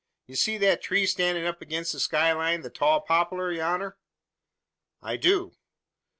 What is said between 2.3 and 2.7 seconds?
line